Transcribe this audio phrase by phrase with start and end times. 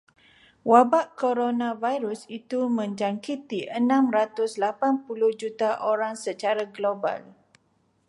[0.71, 7.21] Wabak koronavirus itu menjangkiti enam ratus lapan puluh juta orang secara global.